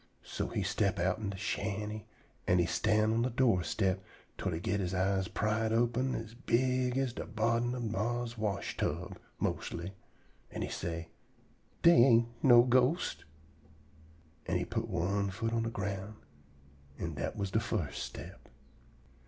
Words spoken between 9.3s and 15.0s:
mostly, an' he say, "Dey ain't no ghosts." An' he put